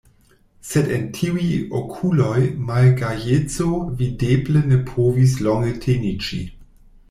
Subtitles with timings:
[0.69, 1.49] Sed en tiuj
[1.81, 2.39] okuloj
[2.71, 3.69] malgajeco
[4.03, 6.45] videble ne povis longe teniĝi.